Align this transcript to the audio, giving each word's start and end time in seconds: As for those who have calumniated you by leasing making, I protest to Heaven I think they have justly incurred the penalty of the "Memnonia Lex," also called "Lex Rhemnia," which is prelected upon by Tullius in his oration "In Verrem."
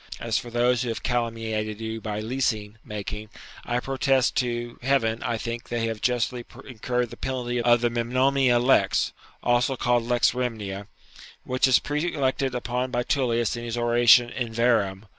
As 0.19 0.35
for 0.39 0.49
those 0.49 0.81
who 0.81 0.89
have 0.89 1.03
calumniated 1.03 1.79
you 1.79 2.01
by 2.01 2.21
leasing 2.21 2.79
making, 2.83 3.29
I 3.65 3.79
protest 3.79 4.35
to 4.37 4.79
Heaven 4.81 5.21
I 5.21 5.37
think 5.37 5.69
they 5.69 5.85
have 5.85 6.01
justly 6.01 6.43
incurred 6.67 7.11
the 7.11 7.17
penalty 7.17 7.61
of 7.61 7.81
the 7.81 7.91
"Memnonia 7.91 8.57
Lex," 8.57 9.13
also 9.43 9.75
called 9.77 10.01
"Lex 10.01 10.33
Rhemnia," 10.33 10.87
which 11.43 11.67
is 11.67 11.77
prelected 11.77 12.55
upon 12.55 12.89
by 12.89 13.03
Tullius 13.03 13.55
in 13.55 13.63
his 13.63 13.77
oration 13.77 14.31
"In 14.31 14.51
Verrem." 14.51 15.03